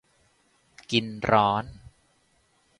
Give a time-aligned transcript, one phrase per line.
[0.91, 1.65] กินร้อน